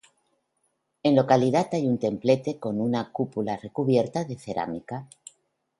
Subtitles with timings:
[1.03, 5.07] En localidad hay un templete con una cúpula recubierta de cerámica.